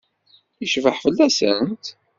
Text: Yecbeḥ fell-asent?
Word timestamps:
Yecbeḥ 0.61 0.95
fell-asent? 1.03 1.85